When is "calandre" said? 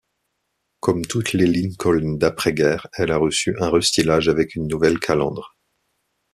4.97-5.55